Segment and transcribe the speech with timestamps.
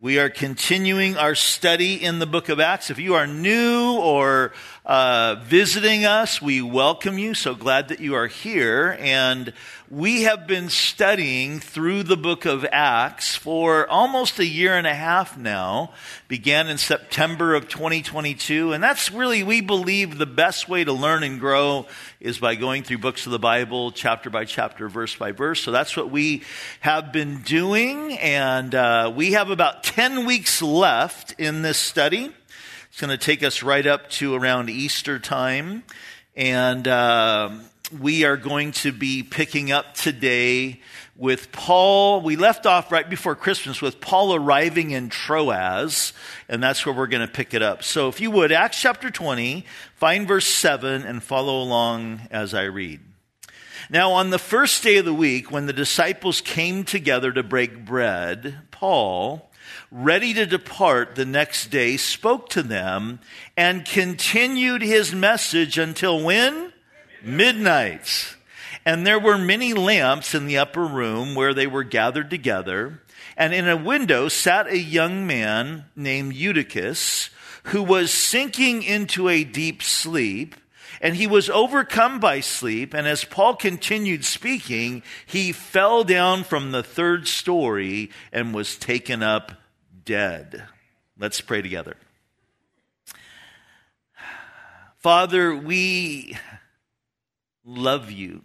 [0.00, 2.88] We are continuing our study in the book of Acts.
[2.88, 4.52] If you are new or
[4.86, 7.34] uh, visiting us, we welcome you.
[7.34, 8.96] So glad that you are here.
[9.00, 9.52] And
[9.90, 14.94] we have been studying through the book of Acts for almost a year and a
[14.94, 15.92] half now.
[16.26, 18.74] Began in September of 2022.
[18.74, 21.86] And that's really, we believe, the best way to learn and grow
[22.20, 25.62] is by going through books of the Bible, chapter by chapter, verse by verse.
[25.62, 26.42] So that's what we
[26.80, 28.12] have been doing.
[28.18, 32.30] And uh, we have about 10 weeks left in this study.
[32.90, 35.84] It's going to take us right up to around Easter time.
[36.36, 36.86] And.
[36.86, 37.50] Uh,
[37.90, 40.80] we are going to be picking up today
[41.16, 42.20] with Paul.
[42.20, 46.12] We left off right before Christmas with Paul arriving in Troas,
[46.48, 47.82] and that's where we're going to pick it up.
[47.82, 52.64] So if you would, Acts chapter 20, find verse 7 and follow along as I
[52.64, 53.00] read.
[53.90, 57.86] Now, on the first day of the week, when the disciples came together to break
[57.86, 59.50] bread, Paul,
[59.90, 63.20] ready to depart the next day, spoke to them
[63.56, 66.74] and continued his message until when?
[67.22, 68.36] Midnight.
[68.84, 73.02] And there were many lamps in the upper room where they were gathered together.
[73.36, 77.30] And in a window sat a young man named Eutychus,
[77.64, 80.54] who was sinking into a deep sleep.
[81.00, 82.94] And he was overcome by sleep.
[82.94, 89.22] And as Paul continued speaking, he fell down from the third story and was taken
[89.22, 89.52] up
[90.04, 90.64] dead.
[91.18, 91.96] Let's pray together.
[94.98, 96.36] Father, we
[97.68, 98.42] love you.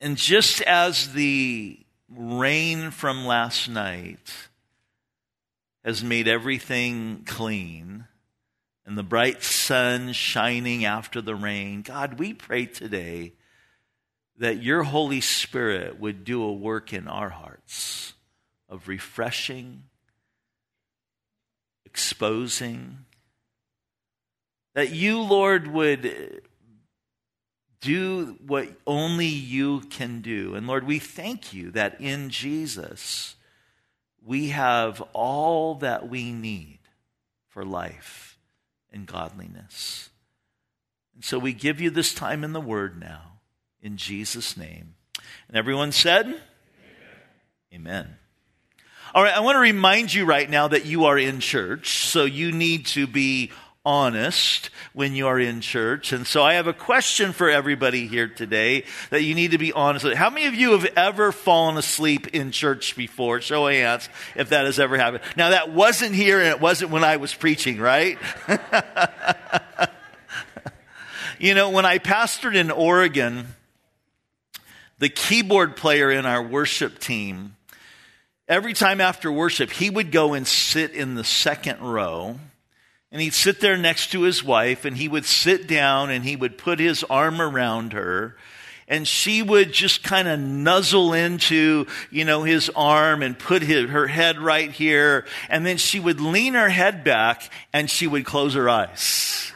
[0.00, 4.32] And just as the rain from last night
[5.84, 8.06] has made everything clean,
[8.86, 13.32] and the bright sun shining after the rain, God, we pray today
[14.38, 18.14] that your Holy Spirit would do a work in our hearts
[18.68, 19.84] of refreshing,
[21.84, 22.98] exposing,
[24.74, 26.42] that you, Lord, would
[27.86, 30.56] do what only you can do.
[30.56, 33.36] And Lord, we thank you that in Jesus
[34.24, 36.80] we have all that we need
[37.48, 38.38] for life
[38.92, 40.10] and godliness.
[41.14, 43.38] And so we give you this time in the Word now,
[43.80, 44.94] in Jesus' name.
[45.46, 46.42] And everyone said, Amen.
[47.72, 48.16] Amen.
[49.14, 52.24] All right, I want to remind you right now that you are in church, so
[52.24, 53.52] you need to be
[53.86, 56.12] honest when you are in church.
[56.12, 59.72] And so I have a question for everybody here today that you need to be
[59.72, 60.14] honest with.
[60.14, 63.40] How many of you have ever fallen asleep in church before?
[63.40, 65.22] Show of hands if that has ever happened.
[65.36, 68.18] Now that wasn't here and it wasn't when I was preaching, right?
[71.38, 73.54] you know, when I pastored in Oregon,
[74.98, 77.54] the keyboard player in our worship team,
[78.48, 82.40] every time after worship, he would go and sit in the second row
[83.12, 86.36] and he'd sit there next to his wife and he would sit down and he
[86.36, 88.36] would put his arm around her
[88.88, 93.90] and she would just kind of nuzzle into, you know, his arm and put his,
[93.90, 95.24] her head right here.
[95.48, 99.52] And then she would lean her head back and she would close her eyes.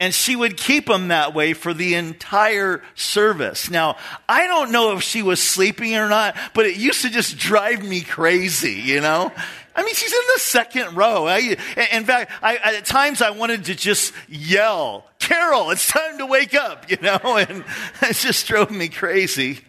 [0.00, 3.70] And she would keep them that way for the entire service.
[3.70, 3.96] Now,
[4.28, 7.82] I don't know if she was sleeping or not, but it used to just drive
[7.82, 9.32] me crazy, you know?
[9.76, 11.26] I mean, she's in the second row.
[11.26, 11.56] I,
[11.92, 16.54] in fact, I, at times I wanted to just yell, Carol, it's time to wake
[16.54, 17.64] up, you know, and
[18.02, 19.60] it just drove me crazy.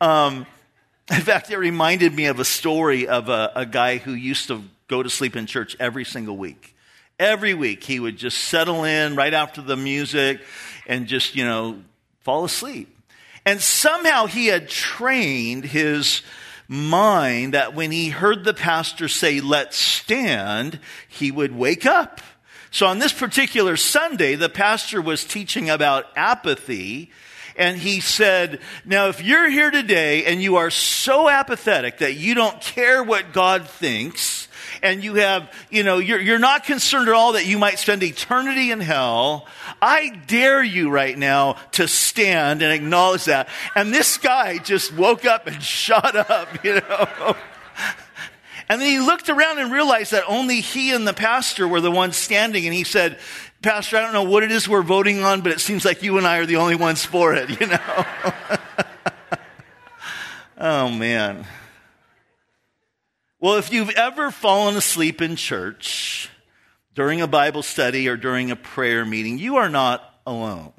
[0.00, 0.46] Um,
[1.10, 4.62] in fact, it reminded me of a story of a, a guy who used to
[4.88, 6.74] go to sleep in church every single week.
[7.18, 10.40] Every week, he would just settle in right after the music
[10.86, 11.82] and just, you know,
[12.20, 12.94] fall asleep.
[13.44, 16.22] And somehow he had trained his
[16.68, 22.20] mind that when he heard the pastor say, let's stand, he would wake up.
[22.70, 27.10] So on this particular Sunday, the pastor was teaching about apathy.
[27.56, 32.34] And he said, now if you're here today and you are so apathetic that you
[32.34, 34.47] don't care what God thinks,
[34.82, 38.02] and you have, you know, you're, you're not concerned at all that you might spend
[38.02, 39.46] eternity in hell,
[39.80, 43.48] I dare you right now to stand and acknowledge that.
[43.74, 47.36] And this guy just woke up and shot up, you know.
[48.70, 51.90] And then he looked around and realized that only he and the pastor were the
[51.90, 52.66] ones standing.
[52.66, 53.18] And he said,
[53.62, 56.18] Pastor, I don't know what it is we're voting on, but it seems like you
[56.18, 57.80] and I are the only ones for it, you know?
[60.58, 61.46] oh, man.
[63.40, 66.28] Well, if you've ever fallen asleep in church
[66.94, 70.72] during a Bible study or during a prayer meeting, you are not alone.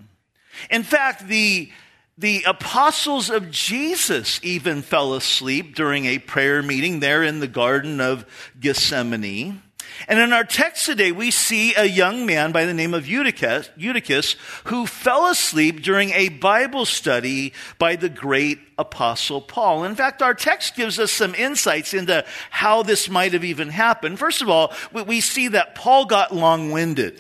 [0.70, 1.72] In fact, the,
[2.18, 8.02] the apostles of Jesus even fell asleep during a prayer meeting there in the Garden
[8.02, 8.26] of
[8.60, 9.62] Gethsemane.
[10.08, 13.70] And in our text today, we see a young man by the name of Eutychus,
[13.78, 19.84] Eutychus who fell asleep during a Bible study by the great apostle Paul.
[19.84, 24.20] In fact, our text gives us some insights into how this might have even happened.
[24.20, 27.20] First of all, we see that Paul got long-winded.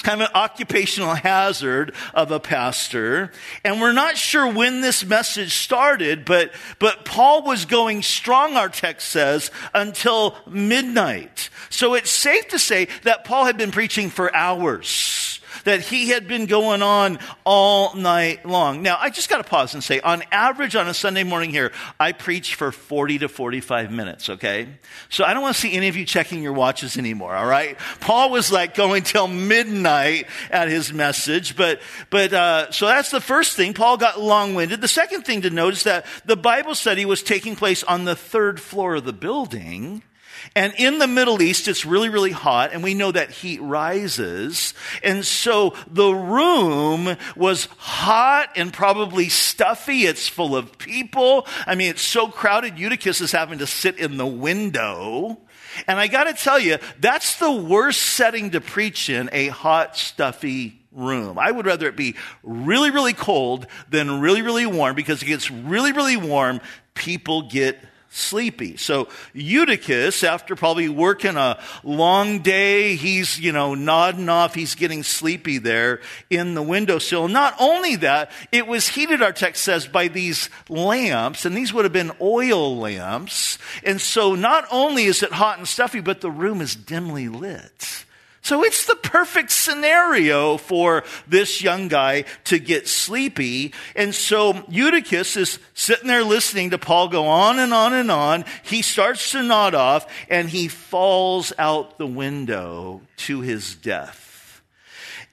[0.00, 3.32] It's kind of an occupational hazard of a pastor.
[3.62, 8.70] And we're not sure when this message started, but, but Paul was going strong, our
[8.70, 11.50] text says, until midnight.
[11.68, 16.28] So it's safe to say that Paul had been preaching for hours that he had
[16.28, 18.82] been going on all night long.
[18.82, 21.72] Now, I just got to pause and say, on average on a Sunday morning here,
[21.98, 24.68] I preach for 40 to 45 minutes, okay?
[25.08, 27.78] So I don't want to see any of you checking your watches anymore, all right?
[28.00, 31.80] Paul was like going till midnight at his message, but,
[32.10, 33.74] but, uh, so that's the first thing.
[33.74, 34.80] Paul got long winded.
[34.80, 38.16] The second thing to note is that the Bible study was taking place on the
[38.16, 40.02] third floor of the building.
[40.54, 44.74] And in the Middle East, it's really, really hot, and we know that heat rises.
[45.02, 50.02] And so the room was hot and probably stuffy.
[50.06, 51.46] It's full of people.
[51.66, 55.38] I mean, it's so crowded, Eutychus is having to sit in the window.
[55.86, 60.80] And I gotta tell you, that's the worst setting to preach in, a hot, stuffy
[60.92, 61.38] room.
[61.38, 65.50] I would rather it be really, really cold than really, really warm because it gets
[65.50, 66.60] really, really warm,
[66.94, 67.78] people get
[68.10, 68.76] sleepy.
[68.76, 74.54] So Eutychus, after probably working a long day, he's, you know, nodding off.
[74.54, 77.28] He's getting sleepy there in the windowsill.
[77.28, 81.84] Not only that, it was heated, our text says, by these lamps, and these would
[81.84, 83.58] have been oil lamps.
[83.84, 88.04] And so not only is it hot and stuffy, but the room is dimly lit.
[88.42, 93.74] So it's the perfect scenario for this young guy to get sleepy.
[93.94, 98.44] And so Eutychus is sitting there listening to Paul go on and on and on.
[98.62, 104.62] He starts to nod off and he falls out the window to his death.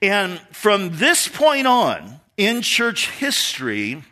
[0.02, 4.04] And from this point on in church history,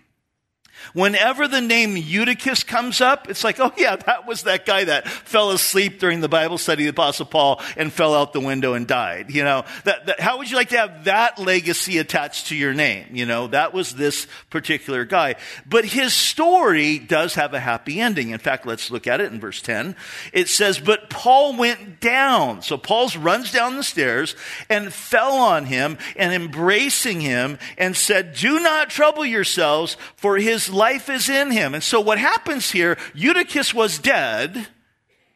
[0.95, 5.06] Whenever the name Eutychus comes up, it's like, oh yeah, that was that guy that
[5.06, 8.75] fell asleep during the Bible study of the Apostle Paul and fell out the window
[8.75, 9.30] and died.
[9.30, 12.74] You know, that, that, how would you like to have that legacy attached to your
[12.74, 13.07] name?
[13.12, 15.36] You know, that was this particular guy.
[15.65, 18.30] But his story does have a happy ending.
[18.30, 19.97] In fact, let's look at it in verse 10.
[20.31, 22.62] It says, but Paul went down.
[22.62, 24.33] So Paul runs down the stairs
[24.69, 30.69] and fell on him and embracing him and said, do not trouble yourselves for his
[30.69, 31.74] life life is in him.
[31.74, 34.68] And so what happens here, Eutychus was dead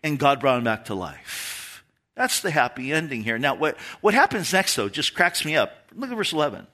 [0.03, 1.83] and God brought him back to life.
[2.15, 3.39] That's the happy ending here.
[3.39, 5.71] Now, what, what happens next though just cracks me up.
[5.95, 6.67] Look at verse 11.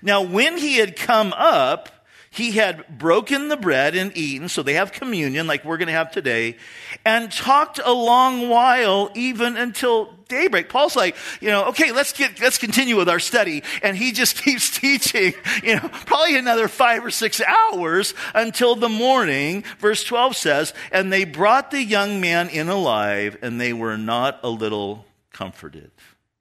[0.00, 1.90] Now, when he had come up,
[2.30, 5.92] he had broken the bread and eaten, so they have communion like we're going to
[5.92, 6.56] have today,
[7.04, 10.68] and talked a long while, even until daybreak.
[10.68, 13.62] Paul's like, you know, okay, let's get, let's continue with our study.
[13.82, 18.88] And he just keeps teaching, you know, probably another five or six hours until the
[18.88, 19.64] morning.
[19.78, 24.40] Verse 12 says, and they brought the young man in alive, and they were not
[24.42, 25.90] a little comforted.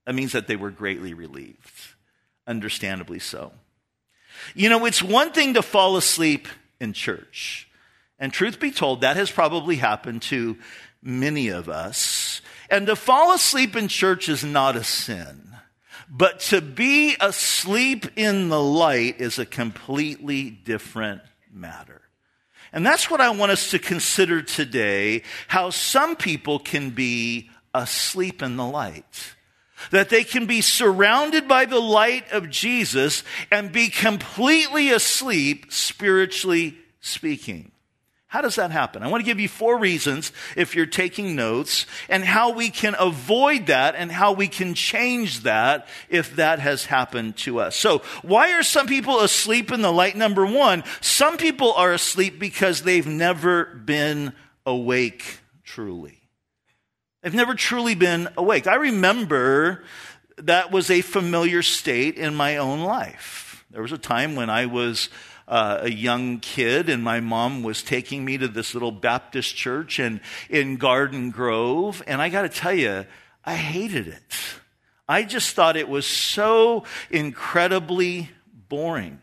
[0.05, 1.95] That means that they were greatly relieved.
[2.47, 3.51] Understandably so.
[4.55, 6.47] You know, it's one thing to fall asleep
[6.79, 7.69] in church.
[8.19, 10.57] And truth be told, that has probably happened to
[11.01, 11.97] many of us.
[12.71, 15.49] And to fall asleep in church is not a sin.
[16.09, 21.21] But to be asleep in the light is a completely different
[21.53, 22.01] matter.
[22.73, 28.41] And that's what I want us to consider today how some people can be asleep
[28.41, 29.35] in the light
[29.89, 36.77] that they can be surrounded by the light of Jesus and be completely asleep, spiritually
[36.99, 37.71] speaking.
[38.31, 39.03] How does that happen?
[39.03, 42.95] I want to give you four reasons if you're taking notes and how we can
[42.97, 47.75] avoid that and how we can change that if that has happened to us.
[47.75, 50.15] So why are some people asleep in the light?
[50.15, 54.31] Number one, some people are asleep because they've never been
[54.65, 56.21] awake truly.
[57.23, 58.65] They've never truly been awake.
[58.65, 59.83] I remember
[60.37, 63.65] that was a familiar state in my own life.
[63.71, 65.09] There was a time when I was
[65.51, 69.99] uh, a young kid and my mom was taking me to this little Baptist church
[69.99, 72.01] in, in Garden Grove.
[72.07, 73.05] And I got to tell you,
[73.43, 74.37] I hated it.
[75.09, 78.29] I just thought it was so incredibly
[78.69, 79.21] boring.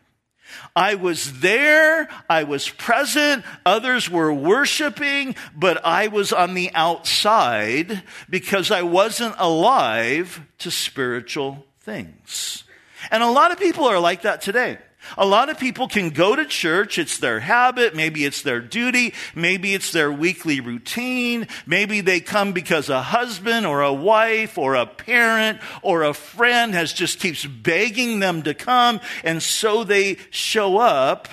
[0.75, 8.03] I was there, I was present, others were worshiping, but I was on the outside
[8.29, 12.63] because I wasn't alive to spiritual things.
[13.09, 14.77] And a lot of people are like that today.
[15.17, 16.97] A lot of people can go to church.
[16.97, 17.95] It's their habit.
[17.95, 19.13] Maybe it's their duty.
[19.33, 21.47] Maybe it's their weekly routine.
[21.65, 26.73] Maybe they come because a husband or a wife or a parent or a friend
[26.73, 28.99] has just keeps begging them to come.
[29.23, 31.27] And so they show up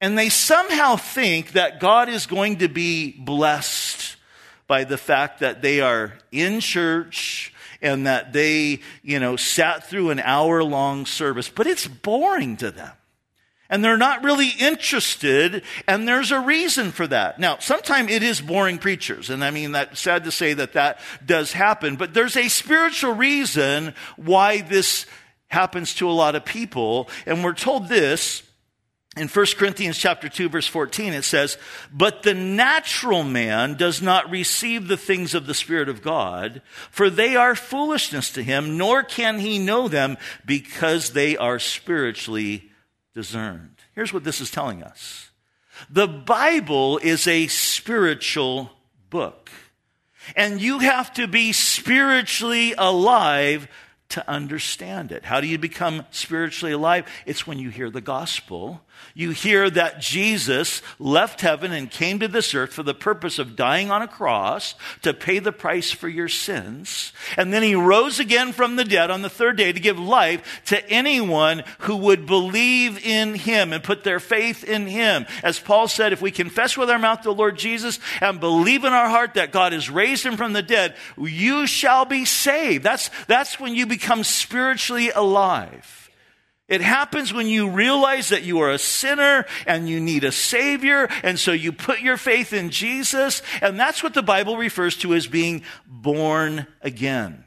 [0.00, 4.16] and they somehow think that God is going to be blessed
[4.66, 10.10] by the fact that they are in church and that they, you know, sat through
[10.10, 12.92] an hour long service, but it's boring to them.
[13.68, 17.38] And they're not really interested, and there's a reason for that.
[17.38, 20.98] Now, sometimes it is boring preachers, and I mean, that's sad to say that that
[21.24, 25.06] does happen, but there's a spiritual reason why this
[25.46, 28.42] happens to a lot of people, and we're told this
[29.20, 31.58] in 1 Corinthians chapter 2 verse 14 it says,
[31.92, 37.10] "But the natural man does not receive the things of the spirit of God, for
[37.10, 42.70] they are foolishness to him, nor can he know them because they are spiritually
[43.14, 45.28] discerned." Here's what this is telling us.
[45.90, 48.74] The Bible is a spiritual
[49.10, 49.50] book.
[50.34, 53.68] And you have to be spiritually alive
[54.10, 55.24] to understand it.
[55.24, 57.06] How do you become spiritually alive?
[57.26, 62.28] It's when you hear the gospel you hear that Jesus left heaven and came to
[62.28, 66.08] this earth for the purpose of dying on a cross to pay the price for
[66.08, 67.12] your sins.
[67.36, 70.62] And then he rose again from the dead on the third day to give life
[70.66, 75.26] to anyone who would believe in him and put their faith in him.
[75.42, 78.92] As Paul said, if we confess with our mouth the Lord Jesus and believe in
[78.92, 82.84] our heart that God has raised him from the dead, you shall be saved.
[82.84, 85.99] That's, that's when you become spiritually alive.
[86.70, 91.08] It happens when you realize that you are a sinner and you need a savior.
[91.24, 93.42] And so you put your faith in Jesus.
[93.60, 97.44] And that's what the Bible refers to as being born again.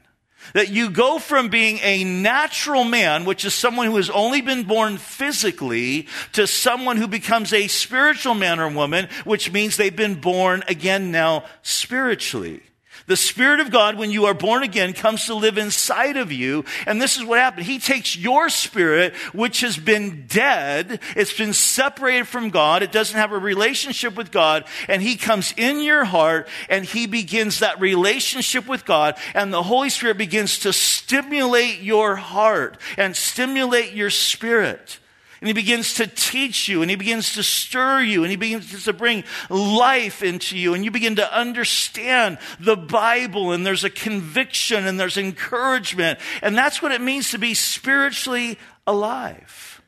[0.52, 4.64] That you go from being a natural man, which is someone who has only been
[4.64, 10.20] born physically, to someone who becomes a spiritual man or woman, which means they've been
[10.20, 12.60] born again now spiritually.
[13.06, 16.64] The Spirit of God, when you are born again, comes to live inside of you.
[16.86, 17.66] And this is what happened.
[17.66, 21.00] He takes your spirit, which has been dead.
[21.14, 22.82] It's been separated from God.
[22.82, 24.64] It doesn't have a relationship with God.
[24.88, 29.18] And He comes in your heart and He begins that relationship with God.
[29.34, 34.98] And the Holy Spirit begins to stimulate your heart and stimulate your spirit.
[35.44, 38.84] And he begins to teach you and he begins to stir you and he begins
[38.84, 43.90] to bring life into you and you begin to understand the Bible and there's a
[43.90, 46.18] conviction and there's encouragement.
[46.40, 49.82] And that's what it means to be spiritually alive.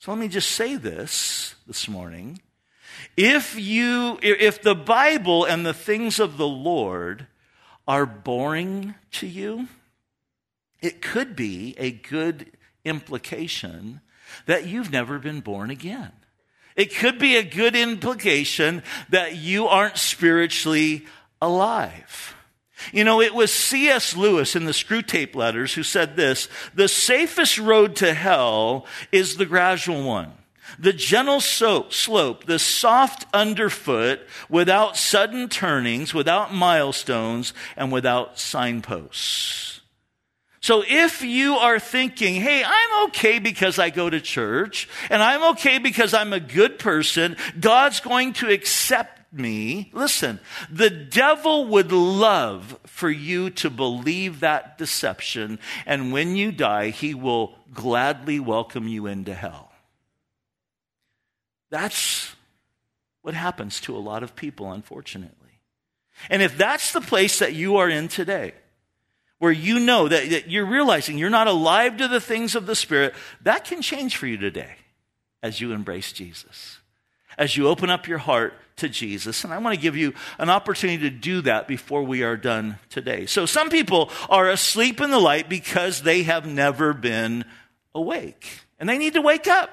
[0.00, 2.40] So let me just say this this morning.
[3.16, 7.28] If you, if the Bible and the things of the Lord
[7.86, 9.68] are boring to you,
[10.82, 12.50] it could be a good
[12.84, 14.00] implication
[14.46, 16.12] that you've never been born again.
[16.76, 21.06] It could be a good implication that you aren't spiritually
[21.40, 22.34] alive.
[22.92, 24.14] You know, it was C.S.
[24.14, 29.46] Lewis in the Screwtape Letters who said this The safest road to hell is the
[29.46, 30.32] gradual one.
[30.78, 39.75] The gentle slope, the soft underfoot, without sudden turnings, without milestones, and without signposts.
[40.66, 45.52] So if you are thinking, hey, I'm okay because I go to church, and I'm
[45.54, 49.92] okay because I'm a good person, God's going to accept me.
[49.92, 56.90] Listen, the devil would love for you to believe that deception, and when you die,
[56.90, 59.70] he will gladly welcome you into hell.
[61.70, 62.34] That's
[63.22, 65.60] what happens to a lot of people, unfortunately.
[66.28, 68.54] And if that's the place that you are in today,
[69.38, 72.74] where you know that, that, you're realizing you're not alive to the things of the
[72.74, 74.76] Spirit, that can change for you today
[75.42, 76.78] as you embrace Jesus,
[77.36, 79.44] as you open up your heart to Jesus.
[79.44, 82.78] And I want to give you an opportunity to do that before we are done
[82.88, 83.26] today.
[83.26, 87.44] So some people are asleep in the light because they have never been
[87.94, 89.70] awake, and they need to wake up.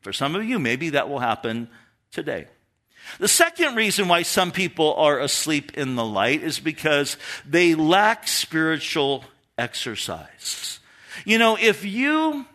[0.00, 1.68] For some of you, maybe that will happen
[2.10, 2.46] today.
[3.18, 7.16] The second reason why some people are asleep in the light is because
[7.46, 9.24] they lack spiritual
[9.58, 10.80] exercise.
[11.24, 12.46] You know, if you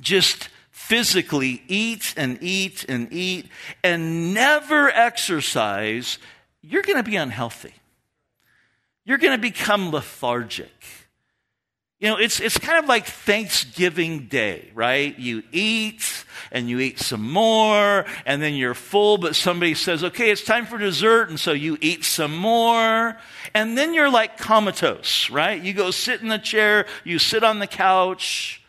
[0.00, 3.48] just physically eat and eat and eat
[3.84, 6.18] and never exercise,
[6.60, 7.74] you're going to be unhealthy.
[9.04, 10.72] You're going to become lethargic.
[12.02, 15.16] You know, it's, it's kind of like Thanksgiving Day, right?
[15.16, 20.32] You eat and you eat some more and then you're full, but somebody says, okay,
[20.32, 21.28] it's time for dessert.
[21.28, 23.16] And so you eat some more
[23.54, 25.62] and then you're like comatose, right?
[25.62, 28.60] You go sit in the chair, you sit on the couch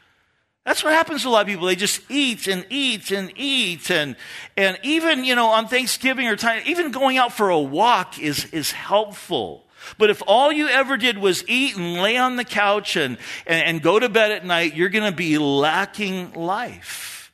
[0.66, 1.68] That's what happens to a lot of people.
[1.68, 3.92] They just eat and eat and eat.
[3.92, 4.16] And,
[4.56, 8.46] and even, you know, on Thanksgiving or time, even going out for a walk is,
[8.54, 9.63] is helpful.
[9.98, 13.64] But if all you ever did was eat and lay on the couch and, and,
[13.64, 17.32] and go to bed at night, you're going to be lacking life.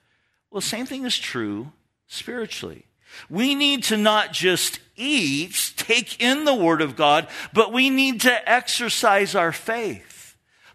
[0.51, 1.71] Well, same thing is true
[2.07, 2.85] spiritually.
[3.29, 8.21] We need to not just eat, take in the Word of God, but we need
[8.21, 10.18] to exercise our faith.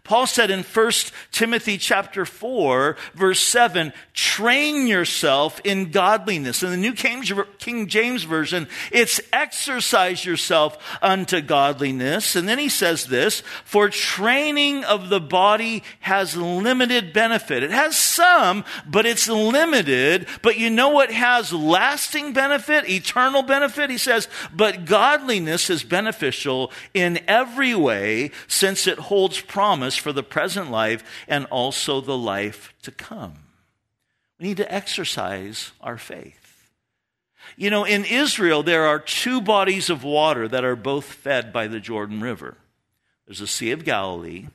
[0.05, 0.91] Paul said in 1
[1.31, 6.63] Timothy chapter 4 verse 7, train yourself in godliness.
[6.63, 12.35] In the New King James Version, it's exercise yourself unto godliness.
[12.35, 17.63] And then he says this, for training of the body has limited benefit.
[17.63, 20.27] It has some, but it's limited.
[20.43, 23.89] But you know what has lasting benefit, eternal benefit?
[23.89, 30.23] He says, but godliness is beneficial in every way since it holds promise for the
[30.23, 33.33] present life and also the life to come.
[34.39, 36.69] We need to exercise our faith.
[37.57, 41.67] You know, in Israel, there are two bodies of water that are both fed by
[41.67, 42.57] the Jordan River
[43.25, 44.47] there's the Sea of Galilee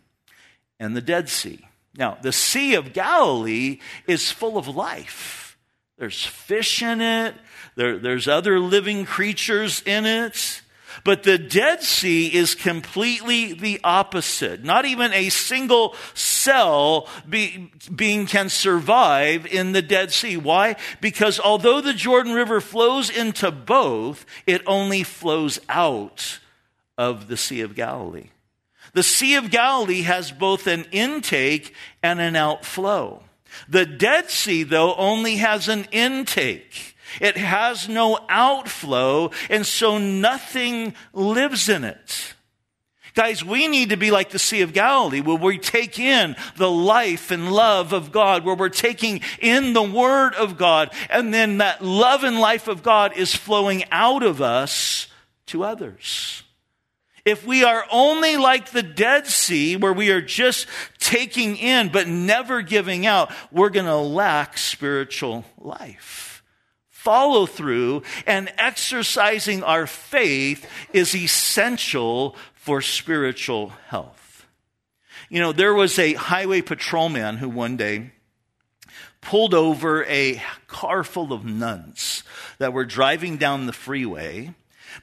[0.79, 1.67] and the Dead Sea.
[1.97, 5.59] Now, the Sea of Galilee is full of life.
[5.99, 7.35] There's fish in it,
[7.75, 10.63] there, there's other living creatures in it.
[11.05, 14.65] But the Dead Sea is completely the opposite.
[14.65, 20.37] Not even a single cell be, being can survive in the Dead Sea.
[20.37, 20.77] Why?
[21.01, 26.41] Because although the Jordan River flows into both, it only flows out
[26.99, 28.29] of the Sea of Galilee.
[28.93, 33.23] The Sea of Galilee has both an intake and an outflow.
[33.69, 36.90] The Dead Sea, though, only has an intake.
[37.21, 42.35] It has no outflow, and so nothing lives in it.
[43.15, 46.71] Guys, we need to be like the Sea of Galilee, where we take in the
[46.71, 51.59] life and love of God, where we're taking in the Word of God, and then
[51.59, 55.09] that love and life of God is flowing out of us
[55.47, 56.45] to others.
[57.25, 60.67] If we are only like the Dead Sea, where we are just
[60.99, 66.30] taking in but never giving out, we're going to lack spiritual life
[67.03, 74.47] follow through and exercising our faith is essential for spiritual health.
[75.31, 78.13] You know, there was a highway patrolman who one day
[79.23, 82.23] pulled over a car full of nuns
[82.59, 84.55] that were driving down the freeway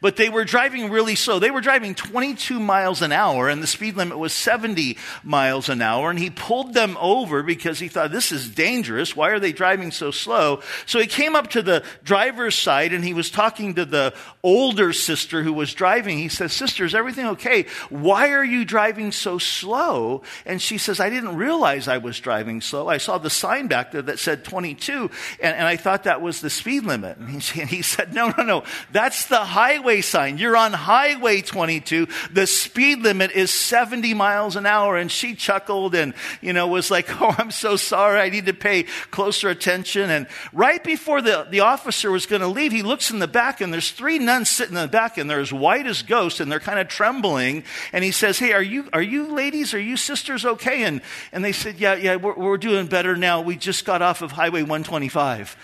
[0.02, 1.40] but they were driving really slow.
[1.40, 5.82] They were driving 22 miles an hour, and the speed limit was 70 miles an
[5.82, 6.10] hour.
[6.10, 9.16] And he pulled them over because he thought, this is dangerous.
[9.16, 10.62] Why are they driving so slow?
[10.86, 14.94] So he came up to the driver's side and he was talking to the older
[14.94, 16.18] sister who was driving.
[16.18, 17.66] He says, Sister, is everything okay?
[17.90, 20.24] Why are you driving so slow?
[20.46, 22.88] And she says, I didn't realize I was driving slow.
[22.88, 25.10] I saw the sign back there that said 22,
[25.42, 27.18] and, and I thought that was the speed limit.
[27.18, 28.64] And he, and he said, No, no, no.
[28.92, 30.38] That's the highway highway sign.
[30.38, 32.10] You're on Highway 22.
[32.34, 34.98] The speed limit is 70 miles an hour.
[34.98, 38.20] And she chuckled and, you know, was like, Oh, I'm so sorry.
[38.20, 40.10] I need to pay closer attention.
[40.10, 43.62] And right before the, the officer was going to leave, he looks in the back
[43.62, 46.52] and there's three nuns sitting in the back and they're as white as ghosts and
[46.52, 47.64] they're kind of trembling.
[47.94, 50.84] And he says, Hey, are you, are you ladies, are you sisters okay?
[50.84, 53.40] And, and they said, Yeah, yeah, we're, we're doing better now.
[53.40, 55.56] We just got off of Highway 125.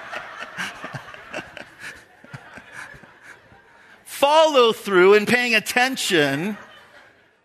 [4.26, 6.58] follow through and paying attention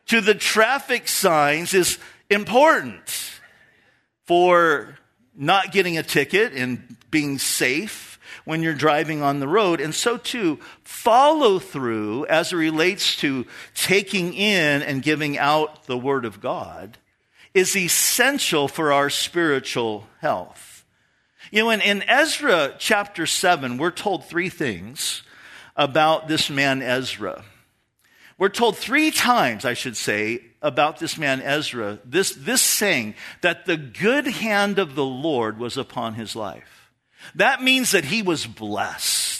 [0.07, 3.39] to the traffic signs is important
[4.25, 4.97] for
[5.35, 9.79] not getting a ticket and being safe when you're driving on the road.
[9.79, 15.99] And so too, follow through as it relates to taking in and giving out the
[15.99, 16.97] Word of God
[17.53, 20.83] is essential for our spiritual health.
[21.51, 25.21] You know, in, in Ezra chapter 7, we're told three things
[25.75, 27.43] about this man Ezra.
[28.37, 33.65] We're told three times, I should say, about this man Ezra, this, this saying that
[33.65, 36.89] the good hand of the Lord was upon his life.
[37.35, 39.30] That means that he was blessed.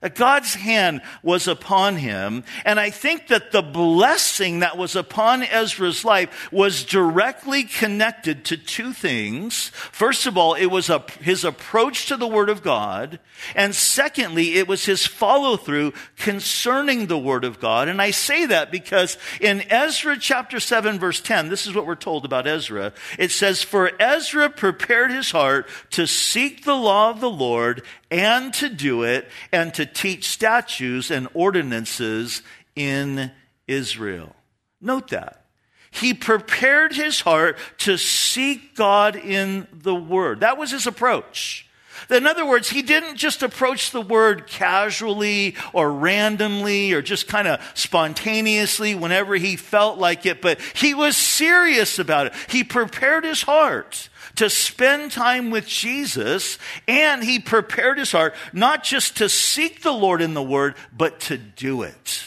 [0.00, 2.44] That God's hand was upon him.
[2.64, 8.56] And I think that the blessing that was upon Ezra's life was directly connected to
[8.56, 9.70] two things.
[9.90, 13.18] First of all, it was a, his approach to the Word of God.
[13.56, 17.88] And secondly, it was his follow through concerning the Word of God.
[17.88, 21.96] And I say that because in Ezra chapter 7 verse 10, this is what we're
[21.96, 22.92] told about Ezra.
[23.18, 28.54] It says, For Ezra prepared his heart to seek the law of the Lord and
[28.54, 32.42] to do it and to teach statutes and ordinances
[32.74, 33.30] in
[33.66, 34.34] Israel.
[34.80, 35.44] Note that.
[35.90, 40.40] he prepared his heart to seek God in the Word.
[40.40, 41.66] That was his approach.
[42.10, 47.48] In other words, he didn't just approach the word casually or randomly or just kind
[47.48, 52.34] of spontaneously whenever he felt like it, but he was serious about it.
[52.48, 58.84] He prepared his heart to spend time with Jesus and he prepared his heart not
[58.84, 62.22] just to seek the Lord in the word, but to do it,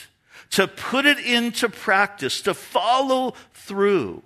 [0.51, 4.23] to put it into practice, to follow through.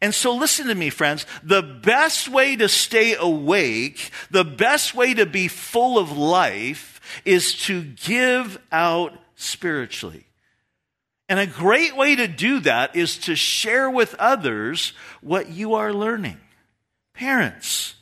[0.00, 1.26] And so listen to me, friends.
[1.42, 7.54] The best way to stay awake, the best way to be full of life is
[7.66, 10.24] to give out spiritually.
[11.28, 15.92] And a great way to do that is to share with others what you are
[15.92, 16.38] learning.
[17.14, 17.94] Parents,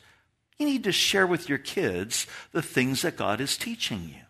[0.57, 4.21] you need to share with your kids the things that God is teaching you.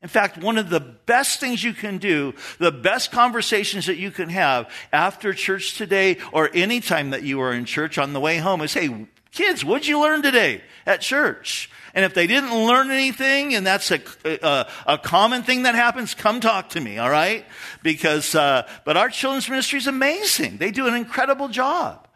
[0.00, 4.12] In fact, one of the best things you can do, the best conversations that you
[4.12, 8.20] can have after church today or any time that you are in church on the
[8.20, 11.68] way home is, hey, kids, what'd you learn today at church?
[11.94, 16.14] And if they didn't learn anything, and that's a, a, a common thing that happens,
[16.14, 17.44] come talk to me, all right?
[17.82, 20.58] Because, uh, but our children's ministry is amazing.
[20.58, 22.07] They do an incredible job.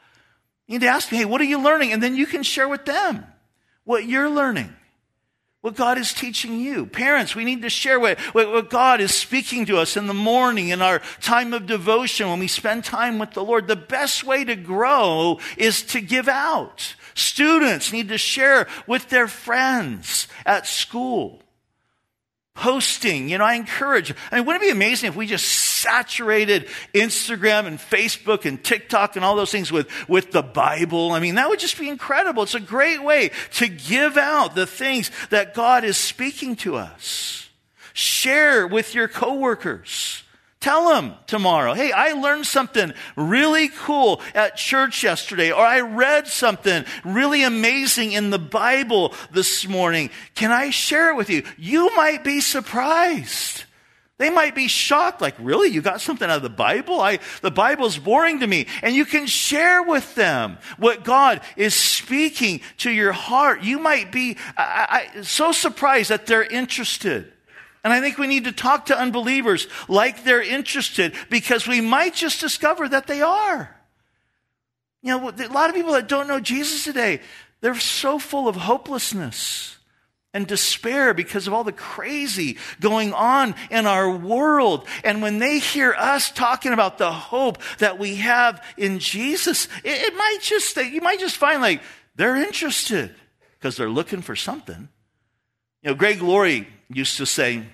[0.66, 1.92] You need to ask me, hey, what are you learning?
[1.92, 3.26] And then you can share with them
[3.84, 4.74] what you're learning
[5.62, 6.86] what God is teaching you.
[6.86, 10.68] Parents, we need to share what, what, God is speaking to us in the morning
[10.68, 13.68] in our time of devotion when we spend time with the Lord.
[13.68, 16.96] The best way to grow is to give out.
[17.14, 21.40] Students need to share with their friends at school
[22.62, 23.28] posting.
[23.28, 24.14] You know, I encourage.
[24.30, 29.16] I mean, wouldn't it be amazing if we just saturated Instagram and Facebook and TikTok
[29.16, 31.10] and all those things with, with the Bible?
[31.10, 32.44] I mean, that would just be incredible.
[32.44, 37.48] It's a great way to give out the things that God is speaking to us.
[37.94, 40.22] Share with your coworkers.
[40.62, 46.28] Tell them tomorrow, hey, I learned something really cool at church yesterday, or I read
[46.28, 50.08] something really amazing in the Bible this morning.
[50.36, 51.42] Can I share it with you?
[51.58, 53.64] You might be surprised.
[54.18, 55.68] They might be shocked, like, really?
[55.70, 57.00] You got something out of the Bible?
[57.00, 58.68] I, the Bible's boring to me.
[58.82, 63.64] And you can share with them what God is speaking to your heart.
[63.64, 67.32] You might be I, I, so surprised that they're interested.
[67.84, 72.14] And I think we need to talk to unbelievers like they're interested because we might
[72.14, 73.76] just discover that they are.
[75.02, 77.20] You know, a lot of people that don't know Jesus today,
[77.60, 79.76] they're so full of hopelessness
[80.34, 84.86] and despair because of all the crazy going on in our world.
[85.04, 90.12] And when they hear us talking about the hope that we have in Jesus, it,
[90.12, 91.82] it might just, you might just find like
[92.14, 93.14] they're interested
[93.58, 94.88] because they're looking for something.
[95.82, 97.64] You know, Greg Laurie used to say,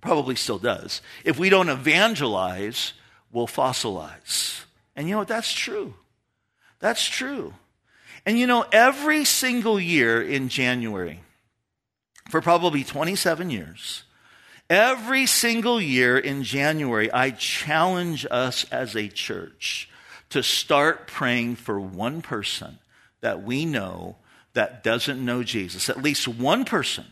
[0.00, 2.92] probably still does, if we don't evangelize,
[3.32, 4.64] we'll fossilize.
[4.94, 5.28] And you know what?
[5.28, 5.94] That's true.
[6.78, 7.54] That's true.
[8.24, 11.20] And you know, every single year in January,
[12.30, 14.02] for probably 27 years,
[14.68, 19.88] every single year in January, I challenge us as a church
[20.30, 22.78] to start praying for one person
[23.20, 24.16] that we know
[24.54, 27.04] that doesn't know Jesus, at least one person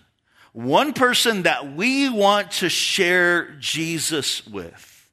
[0.55, 5.11] one person that we want to share Jesus with.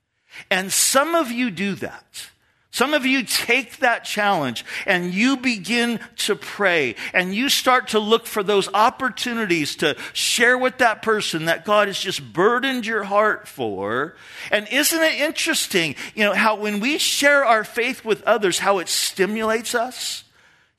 [0.50, 2.30] And some of you do that.
[2.74, 8.00] Some of you take that challenge and you begin to pray and you start to
[8.00, 13.04] look for those opportunities to share with that person that God has just burdened your
[13.04, 14.16] heart for.
[14.52, 18.80] And isn't it interesting, you know, how when we share our faith with others, how
[18.80, 20.24] it stimulates us?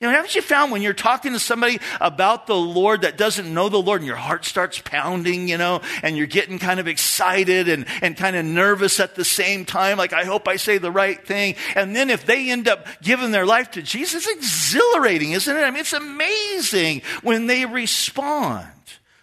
[0.03, 3.55] You know, haven't you found when you're talking to somebody about the Lord that doesn't
[3.55, 6.88] know the Lord and your heart starts pounding, you know, and you're getting kind of
[6.88, 10.79] excited and, and kind of nervous at the same time, like, I hope I say
[10.79, 11.55] the right thing.
[11.77, 15.61] And then if they end up giving their life to Jesus, it's exhilarating, isn't it?
[15.61, 18.67] I mean, it's amazing when they respond.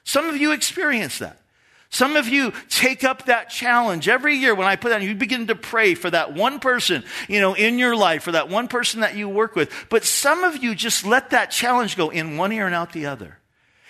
[0.06, 1.42] Some of you experience that.
[1.91, 5.47] Some of you take up that challenge every year when I put that, you begin
[5.47, 9.02] to pray for that one person, you know, in your life, for that one person
[9.02, 9.71] that you work with.
[9.89, 13.08] But some of you just let that challenge go in one ear and out the
[13.08, 13.39] other.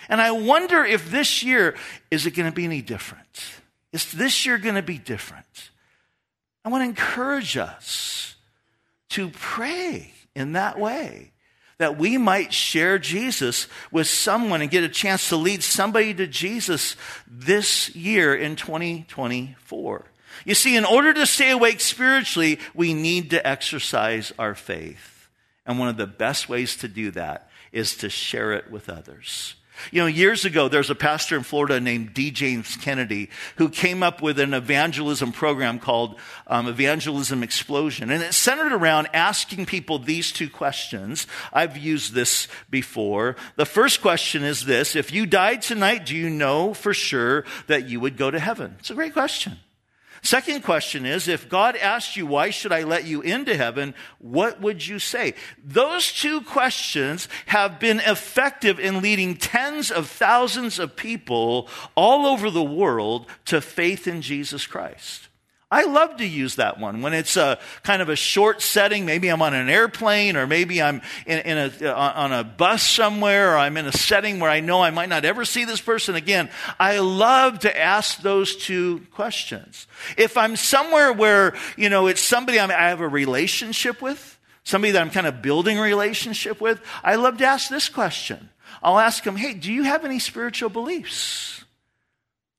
[0.08, 1.76] And I wonder if this year,
[2.10, 3.44] is it going to be any different?
[3.92, 5.70] Is this year going to be different?
[6.64, 8.34] I want to encourage us
[9.10, 11.32] to pray in that way
[11.80, 16.26] that we might share Jesus with someone and get a chance to lead somebody to
[16.26, 16.94] Jesus
[17.26, 20.04] this year in 2024.
[20.44, 25.28] You see, in order to stay awake spiritually, we need to exercise our faith.
[25.64, 29.54] And one of the best ways to do that is to share it with others.
[29.90, 32.30] You know, years ago, there's a pastor in Florida named D.
[32.30, 38.10] James Kennedy who came up with an evangelism program called um, Evangelism Explosion.
[38.10, 41.26] And it centered around asking people these two questions.
[41.52, 43.36] I've used this before.
[43.56, 47.88] The first question is this If you died tonight, do you know for sure that
[47.88, 48.76] you would go to heaven?
[48.78, 49.58] It's a great question.
[50.22, 53.94] Second question is, if God asked you, why should I let you into heaven?
[54.18, 55.34] What would you say?
[55.64, 62.50] Those two questions have been effective in leading tens of thousands of people all over
[62.50, 65.29] the world to faith in Jesus Christ.
[65.72, 69.06] I love to use that one when it's a kind of a short setting.
[69.06, 72.82] Maybe I'm on an airplane or maybe I'm in, in a, uh, on a bus
[72.82, 75.80] somewhere or I'm in a setting where I know I might not ever see this
[75.80, 76.50] person again.
[76.80, 79.86] I love to ask those two questions.
[80.16, 84.90] If I'm somewhere where, you know, it's somebody I'm, I have a relationship with, somebody
[84.92, 88.50] that I'm kind of building a relationship with, I love to ask this question.
[88.82, 91.59] I'll ask them, hey, do you have any spiritual beliefs?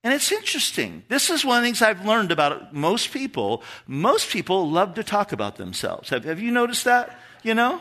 [0.04, 1.04] And it's interesting.
[1.10, 3.64] This is one of the things I've learned about most people.
[3.86, 6.10] Most people love to talk about themselves.
[6.10, 7.20] Have, have you noticed that?
[7.44, 7.80] You know?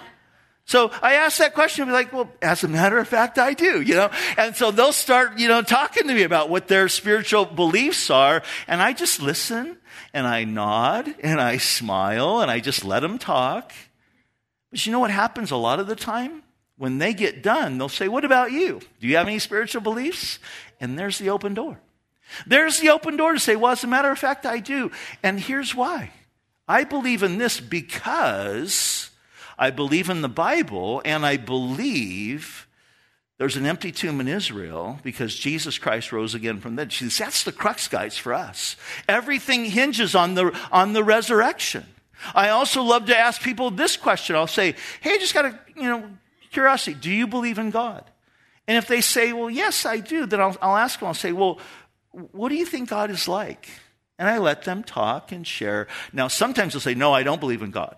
[0.67, 3.81] So I ask that question, be like, well, as a matter of fact, I do,
[3.81, 4.11] you know?
[4.37, 8.43] And so they'll start, you know, talking to me about what their spiritual beliefs are.
[8.69, 9.79] And I just listen
[10.13, 13.73] and I nod and I smile and I just let them talk.
[14.71, 16.43] But you know what happens a lot of the time?
[16.77, 18.81] When they get done, they'll say, what about you?
[19.01, 20.39] Do you have any spiritual beliefs?
[20.81, 21.81] And there's the open door.
[22.47, 24.91] There's the open door to say, well, as a matter of fact, I do.
[25.23, 26.11] And here's why.
[26.69, 29.11] I believe in this because
[29.59, 32.67] I believe in the Bible and I believe
[33.39, 36.93] there's an empty tomb in Israel because Jesus Christ rose again from the dead.
[36.93, 38.77] Says, That's the crux, guys, for us.
[39.09, 41.87] Everything hinges on the, on the resurrection.
[42.35, 44.37] I also love to ask people this question.
[44.37, 46.11] I'll say, hey, I just got a, you know,
[46.53, 46.95] curiosity.
[46.95, 48.05] Do you believe in God?
[48.69, 51.33] And if they say, well, yes, I do, then I'll, I'll ask them, I'll say,
[51.33, 51.59] well,
[52.13, 53.69] what do you think God is like?
[54.19, 55.89] And I let them talk and share.
[56.13, 57.97] Now, sometimes they'll say, No, I don't believe in God.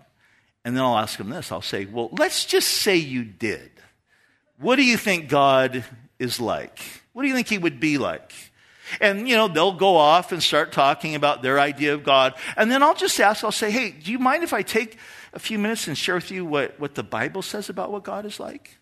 [0.64, 3.70] And then I'll ask them this I'll say, Well, let's just say you did.
[4.59, 5.85] What do you think God
[6.18, 6.79] is like?
[7.12, 8.33] What do you think he would be like?
[9.01, 12.35] And, you know, they'll go off and start talking about their idea of God.
[12.57, 14.98] And then I'll just ask, I'll say, Hey, do you mind if I take
[15.33, 18.27] a few minutes and share with you what, what the Bible says about what God
[18.27, 18.79] is like?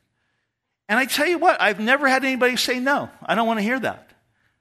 [0.88, 3.64] And I tell you what, I've never had anybody say, No, I don't want to
[3.64, 4.09] hear that.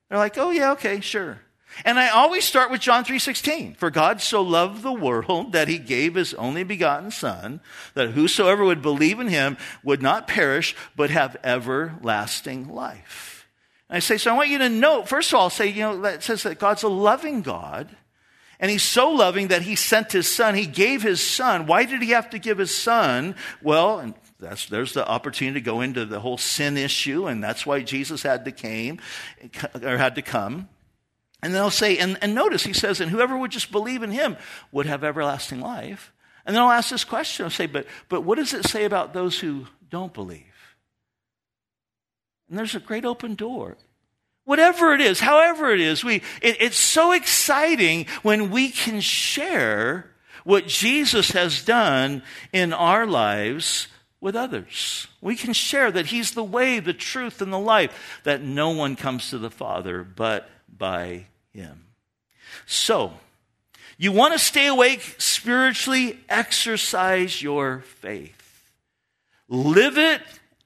[0.10, 1.40] They're like, oh yeah, okay, sure.
[1.86, 3.78] And I always start with John 3:16.
[3.78, 7.62] For God so loved the world that he gave his only begotten son
[7.94, 13.48] that whosoever would believe in him would not perish but have everlasting life.
[13.88, 16.04] And I say so I want you to note first of all say you know
[16.06, 17.96] it says that God's a loving God
[18.60, 20.54] and he's so loving that he sent his son.
[20.54, 21.66] He gave his son.
[21.66, 23.36] Why did he have to give his son?
[23.62, 27.66] Well, and that's, there's the opportunity to go into the whole sin issue, and that's
[27.66, 29.00] why Jesus had to came
[29.84, 30.70] or had to come.
[31.42, 34.38] And they'll say, and, and notice he says, and whoever would just believe in him
[34.72, 36.14] would have everlasting life.
[36.46, 39.14] And then I'll ask this question, I'll say, but, but what does it say about
[39.14, 40.44] those who don't believe?
[42.50, 43.78] And there's a great open door.
[44.46, 50.10] Whatever it is, however it is, we, it, it's so exciting when we can share
[50.44, 53.88] what Jesus has done in our lives
[54.22, 55.08] with others.
[55.22, 58.96] We can share that He's the way, the truth, and the life, that no one
[58.96, 61.86] comes to the Father but by Him.
[62.66, 63.14] So,
[63.98, 68.72] you want to stay awake spiritually, exercise your faith.
[69.48, 70.22] Live it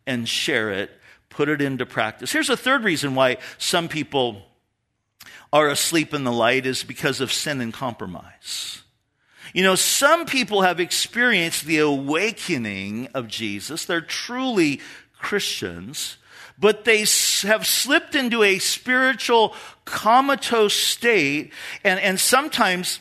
[0.06, 0.92] and share it,
[1.30, 2.32] put it into practice.
[2.32, 4.44] Here's a third reason why some people
[5.52, 8.82] are asleep in the light is because of sin and compromise.
[9.54, 13.86] You know, some people have experienced the awakening of Jesus.
[13.86, 14.82] They're truly
[15.20, 16.18] Christians,
[16.58, 17.06] but they
[17.44, 21.54] have slipped into a spiritual comatose state.
[21.84, 23.00] And, and sometimes,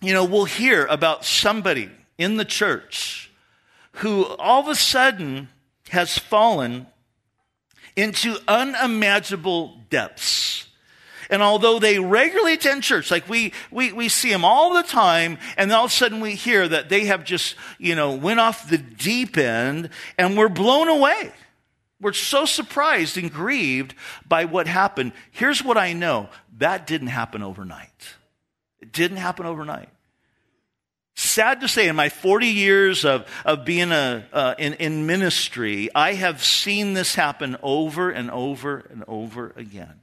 [0.00, 3.30] you know, we'll hear about somebody in the church
[3.92, 5.50] who all of a sudden
[5.90, 6.86] has fallen
[7.96, 10.69] into unimaginable depths
[11.30, 15.38] and although they regularly attend church, like we, we, we see them all the time,
[15.56, 18.68] and all of a sudden we hear that they have just, you know, went off
[18.68, 21.32] the deep end and we're blown away.
[22.00, 23.94] We're so surprised and grieved
[24.26, 25.12] by what happened.
[25.30, 26.28] Here's what I know.
[26.58, 28.14] That didn't happen overnight.
[28.80, 29.90] It didn't happen overnight.
[31.14, 35.90] Sad to say, in my 40 years of, of being a, uh, in, in ministry,
[35.94, 40.00] I have seen this happen over and over and over again.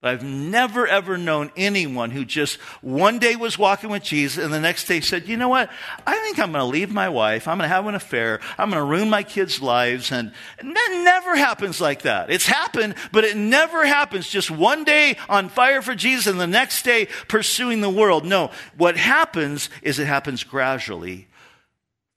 [0.00, 4.52] But I've never ever known anyone who just one day was walking with Jesus and
[4.52, 5.68] the next day said, you know what?
[6.06, 7.46] I think I'm going to leave my wife.
[7.46, 8.40] I'm going to have an affair.
[8.56, 10.10] I'm going to ruin my kids' lives.
[10.10, 10.32] And
[10.62, 12.30] that never happens like that.
[12.30, 16.46] It's happened, but it never happens just one day on fire for Jesus and the
[16.46, 18.24] next day pursuing the world.
[18.24, 21.28] No, what happens is it happens gradually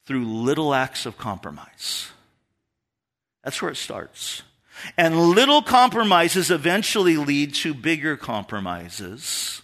[0.06, 2.12] through little acts of compromise.
[3.44, 4.44] That's where it starts.
[4.98, 9.62] And little compromises eventually lead to bigger compromises.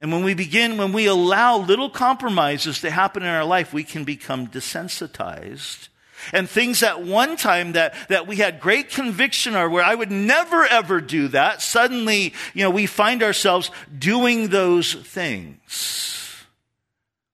[0.00, 3.84] And when we begin, when we allow little compromises to happen in our life, we
[3.84, 5.88] can become desensitized.
[6.32, 10.10] And things at one time that, that we had great conviction or where I would
[10.10, 16.44] never ever do that, suddenly, you know, we find ourselves doing those things.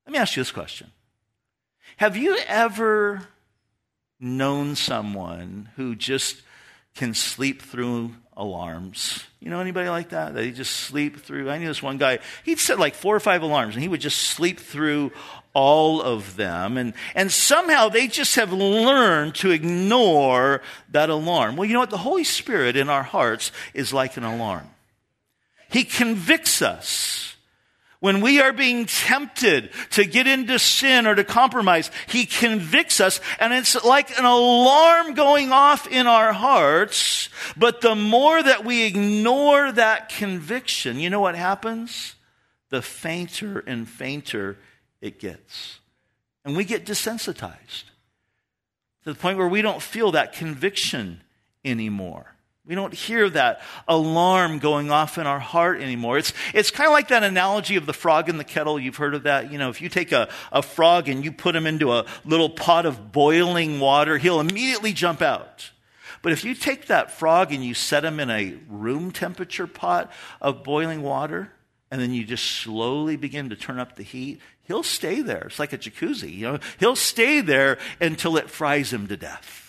[0.07, 0.91] Let me ask you this question.
[1.99, 3.29] Have you ever
[4.21, 6.43] known someone who just
[6.99, 9.25] can sleep through alarms.
[9.39, 10.37] You know anybody like that?
[10.37, 11.49] He just sleep through.
[11.49, 12.19] I knew this one guy.
[12.45, 15.13] He'd set like four or five alarms, and he would just sleep through
[15.55, 16.77] all of them.
[16.77, 21.57] And and somehow they just have learned to ignore that alarm.
[21.57, 21.91] Well, you know what?
[21.91, 24.69] The Holy Spirit in our hearts is like an alarm.
[25.71, 27.28] He convicts us
[28.01, 33.21] when we are being tempted to get into sin or to compromise, He convicts us
[33.41, 37.29] and it's like an alarm going off in our hearts.
[37.57, 42.15] But the more that we ignore that conviction, you know what happens?
[42.71, 44.59] The fainter and fainter
[45.01, 45.81] it gets.
[46.45, 47.85] And we get desensitized
[49.05, 51.23] to the point where we don't feel that conviction
[51.65, 52.35] anymore.
[52.69, 56.19] We don't hear that alarm going off in our heart anymore.
[56.19, 58.79] It's, it's kind of like that analogy of the frog in the kettle.
[58.79, 59.51] You've heard of that.
[59.51, 62.51] You know, if you take a, a frog and you put him into a little
[62.51, 65.71] pot of boiling water, he'll immediately jump out.
[66.21, 70.13] But if you take that frog and you set him in a room temperature pot
[70.39, 71.51] of boiling water,
[71.91, 75.45] and then you just slowly begin to turn up the heat, he'll stay there.
[75.47, 76.59] It's like a jacuzzi, you know.
[76.79, 79.68] He'll stay there until it fries him to death.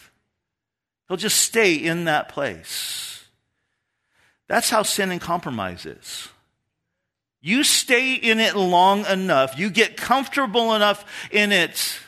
[1.10, 3.26] He'll just stay in that place.
[4.48, 6.30] That's how sin and compromise is.
[7.42, 12.00] You stay in it long enough, you get comfortable enough in it,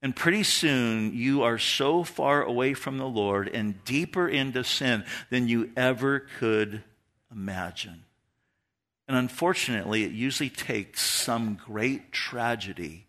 [0.00, 5.04] and pretty soon you are so far away from the Lord and deeper into sin
[5.30, 6.82] than you ever could
[7.30, 8.04] imagine.
[9.06, 13.06] And unfortunately, it usually takes some great tragedy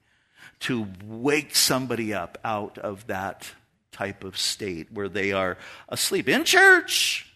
[0.61, 3.51] to wake somebody up out of that
[3.93, 7.31] type of state where they are asleep in church,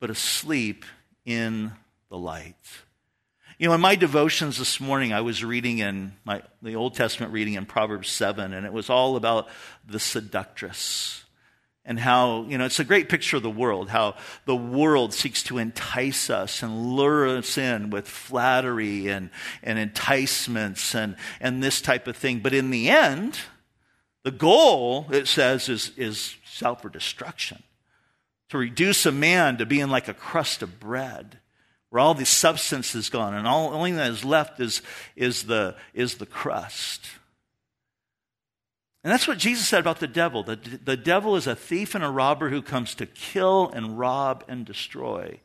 [0.00, 0.84] but asleep
[1.24, 1.72] in
[2.08, 2.56] the light.
[3.58, 7.32] You know, in my devotions this morning, I was reading in my, the Old Testament
[7.32, 9.48] reading in Proverbs 7, and it was all about
[9.86, 11.24] the seductress
[11.84, 15.42] and how, you know, it's a great picture of the world, how the world seeks
[15.42, 19.30] to entice us and lure us in with flattery and,
[19.62, 22.40] and enticements and, and this type of thing.
[22.40, 23.38] But in the end,
[24.22, 27.62] the goal, it says, is, is self destruction.
[28.50, 31.38] To reduce a man to being like a crust of bread,
[31.88, 34.82] where all the substance is gone, and all only that is left is,
[35.16, 37.06] is, the, is the crust.
[39.02, 40.42] And that's what Jesus said about the devil.
[40.42, 44.44] The, the devil is a thief and a robber who comes to kill and rob
[44.46, 45.40] and destroy.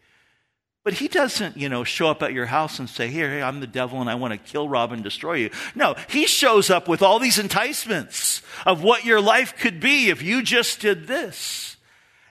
[0.85, 3.59] But he doesn't, you know, show up at your house and say, Here, hey, I'm
[3.59, 5.49] the devil and I want to kill, rob, and destroy you.
[5.73, 10.21] No, he shows up with all these enticements of what your life could be if
[10.21, 11.75] you just did this.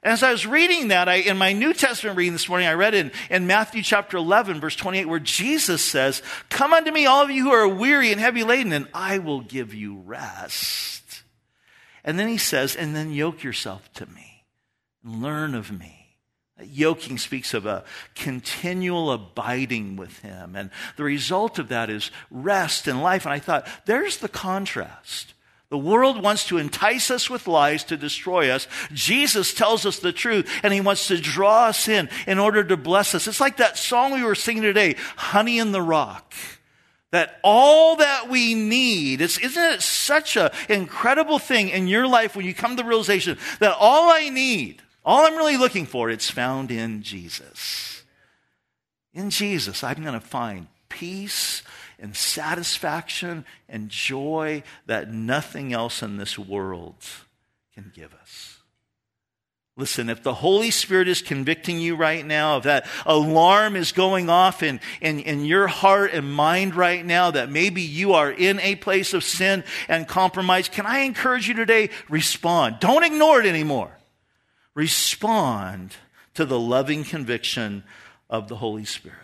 [0.04, 2.74] And as I was reading that, I, in my New Testament reading this morning, I
[2.74, 7.24] read in, in Matthew chapter 11, verse 28, where Jesus says, Come unto me, all
[7.24, 11.24] of you who are weary and heavy laden, and I will give you rest.
[12.04, 14.44] And then he says, And then yoke yourself to me
[15.02, 15.93] and learn of me
[16.62, 20.54] Yoking speaks of a continual abiding with Him.
[20.54, 23.26] And the result of that is rest and life.
[23.26, 25.34] And I thought, there's the contrast.
[25.70, 28.68] The world wants to entice us with lies to destroy us.
[28.92, 32.76] Jesus tells us the truth and he wants to draw us in in order to
[32.76, 33.26] bless us.
[33.26, 36.32] It's like that song we were singing today, Honey in the Rock.
[37.10, 42.36] That all that we need, is, isn't it such an incredible thing in your life
[42.36, 46.08] when you come to the realization that all I need all I'm really looking for,
[46.10, 48.02] it's found in Jesus.
[49.12, 51.62] In Jesus, I'm going to find peace
[51.98, 56.96] and satisfaction and joy that nothing else in this world
[57.74, 58.58] can give us.
[59.76, 64.30] Listen, if the Holy Spirit is convicting you right now, if that alarm is going
[64.30, 68.60] off in, in, in your heart and mind right now, that maybe you are in
[68.60, 71.90] a place of sin and compromise, can I encourage you today?
[72.08, 72.76] Respond.
[72.78, 73.90] Don't ignore it anymore
[74.74, 75.94] respond
[76.34, 77.84] to the loving conviction
[78.28, 79.18] of the Holy Spirit.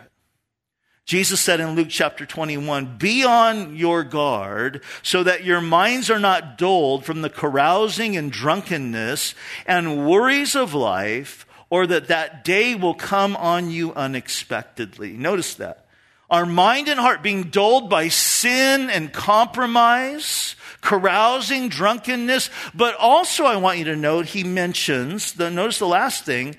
[1.05, 6.19] Jesus said in Luke chapter 21, be on your guard so that your minds are
[6.19, 9.35] not dulled from the carousing and drunkenness
[9.65, 15.11] and worries of life, or that that day will come on you unexpectedly.
[15.11, 15.85] Notice that.
[16.29, 23.57] Our mind and heart being dulled by sin and compromise, carousing, drunkenness, but also I
[23.57, 26.55] want you to note he mentions, the, notice the last thing,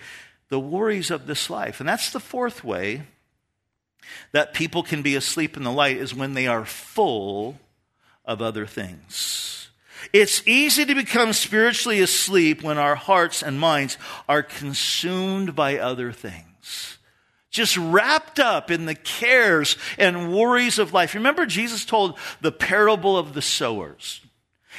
[0.49, 1.81] the worries of this life.
[1.81, 3.03] And that's the fourth way
[4.33, 7.59] that people can be asleep in the light is when they are full
[8.25, 9.70] of other things.
[10.12, 13.97] It's easy to become spiritually asleep when our hearts and minds
[14.29, 16.51] are consumed by other things.
[17.53, 21.14] Just wrapped up in the cares and worries of life.
[21.14, 24.22] Remember, Jesus told the parable of the sowers.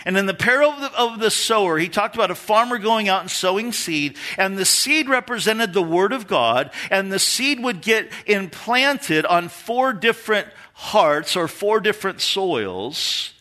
[0.06, 3.30] And in the parable of the sower, he talked about a farmer going out and
[3.30, 8.12] sowing seed, and the seed represented the Word of God, and the seed would get
[8.26, 13.33] implanted on four different hearts or four different soils.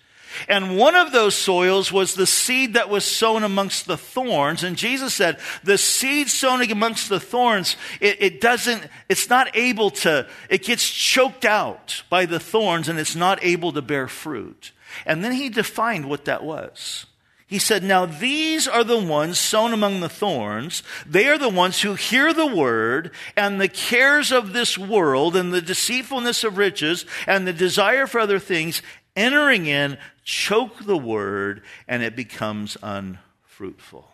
[0.48, 4.62] And one of those soils was the seed that was sown amongst the thorns.
[4.62, 9.90] And Jesus said, the seed sown amongst the thorns, it, it, doesn't, it's not able
[9.90, 14.72] to, it gets choked out by the thorns and it's not able to bear fruit.
[15.06, 17.06] And then he defined what that was.
[17.52, 20.82] He said, Now these are the ones sown among the thorns.
[21.04, 25.52] They are the ones who hear the word, and the cares of this world, and
[25.52, 28.80] the deceitfulness of riches, and the desire for other things
[29.16, 34.08] entering in choke the word, and it becomes unfruitful.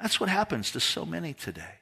[0.00, 1.76] That's what happens to so many today.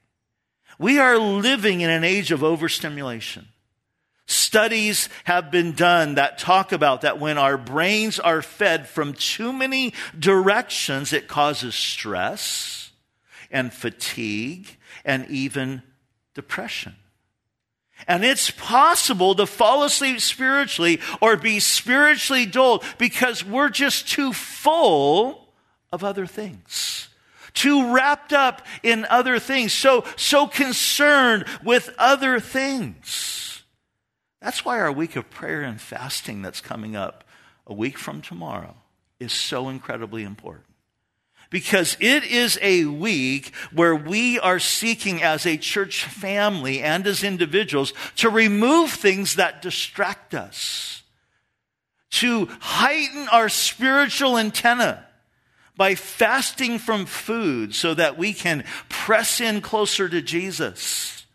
[0.78, 3.48] We are living in an age of overstimulation.
[4.26, 9.52] Studies have been done that talk about that when our brains are fed from too
[9.52, 12.92] many directions, it causes stress
[13.50, 15.82] and fatigue and even
[16.34, 16.94] depression.
[18.06, 24.32] And it's possible to fall asleep spiritually or be spiritually dulled because we're just too
[24.32, 25.48] full
[25.92, 27.08] of other things.
[27.52, 29.72] Too wrapped up in other things.
[29.72, 33.62] So, so concerned with other things.
[34.40, 37.24] That's why our week of prayer and fasting that's coming up
[37.66, 38.74] a week from tomorrow
[39.18, 40.69] is so incredibly important.
[41.50, 47.24] Because it is a week where we are seeking as a church family and as
[47.24, 51.02] individuals to remove things that distract us,
[52.10, 55.04] to heighten our spiritual antenna
[55.76, 61.26] by fasting from food so that we can press in closer to Jesus.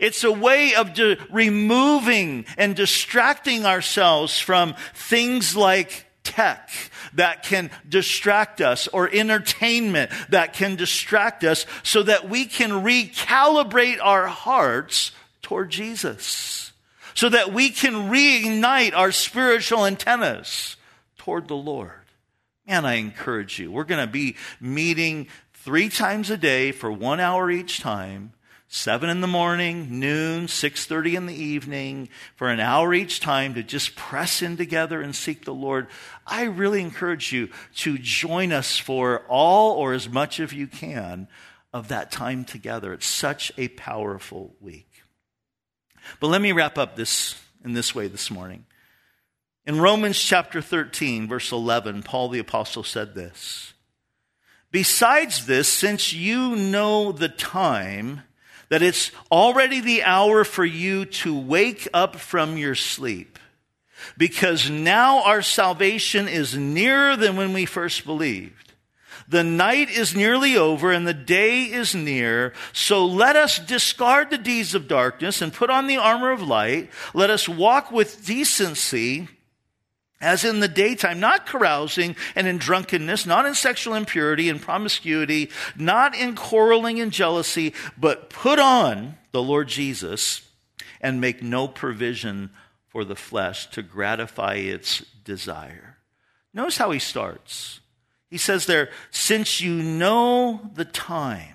[0.00, 6.70] It's a way of de- removing and distracting ourselves from things like tech
[7.12, 13.98] that can distract us or entertainment that can distract us so that we can recalibrate
[14.02, 15.12] our hearts
[15.42, 16.72] toward Jesus.
[17.14, 20.76] So that we can reignite our spiritual antennas
[21.18, 21.92] toward the Lord.
[22.66, 23.70] Man, I encourage you.
[23.70, 28.32] We're going to be meeting three times a day for one hour each time
[28.74, 33.62] 7 in the morning, noon, 6:30 in the evening for an hour each time to
[33.62, 35.86] just press in together and seek the Lord.
[36.26, 41.28] I really encourage you to join us for all or as much of you can
[41.72, 42.92] of that time together.
[42.92, 45.04] It's such a powerful week.
[46.18, 48.66] But let me wrap up this in this way this morning.
[49.64, 53.72] In Romans chapter 13 verse 11, Paul the apostle said this:
[54.72, 58.22] Besides this, since you know the time,
[58.68, 63.38] that it's already the hour for you to wake up from your sleep.
[64.18, 68.64] Because now our salvation is nearer than when we first believed.
[69.28, 72.52] The night is nearly over and the day is near.
[72.72, 76.90] So let us discard the deeds of darkness and put on the armor of light.
[77.14, 79.28] Let us walk with decency
[80.24, 85.50] as in the daytime, not carousing and in drunkenness, not in sexual impurity and promiscuity,
[85.76, 90.40] not in quarreling and jealousy, but put on the Lord Jesus
[91.02, 92.50] and make no provision
[92.88, 95.98] for the flesh to gratify its desire.
[96.54, 97.80] Notice how he starts.
[98.30, 101.53] He says there, since you know the time,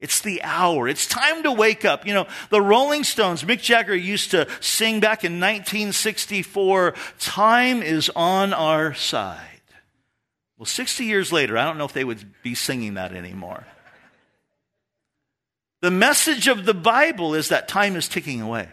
[0.00, 0.88] it's the hour.
[0.88, 2.06] It's time to wake up.
[2.06, 8.10] You know, the Rolling Stones, Mick Jagger used to sing back in 1964, time is
[8.16, 9.46] on our side.
[10.56, 13.66] Well, 60 years later, I don't know if they would be singing that anymore.
[15.80, 18.68] The message of the Bible is that time is ticking away.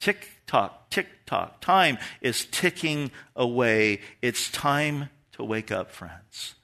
[0.00, 1.60] Tick tock, tick tock.
[1.62, 4.00] Time is ticking away.
[4.20, 6.54] It's time to wake up, friends.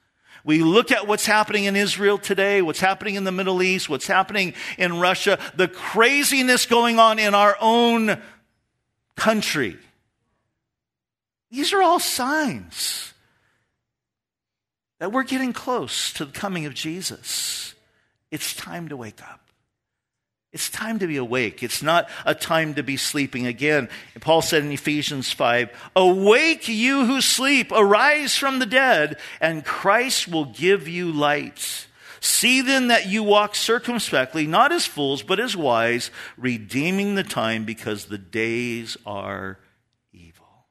[0.44, 4.06] We look at what's happening in Israel today, what's happening in the Middle East, what's
[4.06, 8.20] happening in Russia, the craziness going on in our own
[9.16, 9.76] country.
[11.50, 13.12] These are all signs
[14.98, 17.74] that we're getting close to the coming of Jesus.
[18.30, 19.49] It's time to wake up.
[20.52, 21.62] It's time to be awake.
[21.62, 23.88] It's not a time to be sleeping again.
[24.20, 30.26] Paul said in Ephesians 5 Awake, you who sleep, arise from the dead, and Christ
[30.26, 31.86] will give you light.
[32.18, 37.64] See then that you walk circumspectly, not as fools, but as wise, redeeming the time
[37.64, 39.58] because the days are
[40.12, 40.66] evil.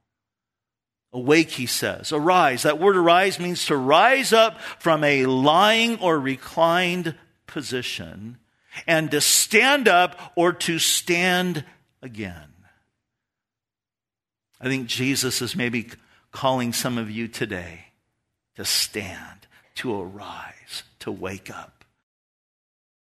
[1.14, 2.12] Awake, he says.
[2.12, 2.64] Arise.
[2.64, 7.16] That word arise means to rise up from a lying or reclined
[7.48, 8.39] position
[8.88, 11.63] and to stand up or to stand
[12.01, 12.53] again.
[14.61, 15.89] I think Jesus is maybe
[16.32, 17.86] calling some of you today
[18.55, 21.79] to stand, to arise, to wake up.